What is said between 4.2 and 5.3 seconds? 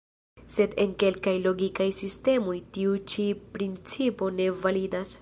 ne validas.